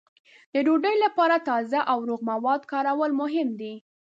[0.53, 3.73] د ډوډۍ لپاره تازه او روغ مواد کارول مهم دي.